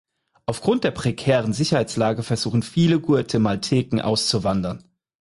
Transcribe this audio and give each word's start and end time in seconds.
Aufgrund 0.47 0.83
der 0.83 0.89
prekären 0.89 1.53
Sicherheitslage 1.53 2.23
versuchen 2.23 2.63
viele 2.63 2.99
Guatemalteken 2.99 4.01
auszuwandern. 4.01 4.83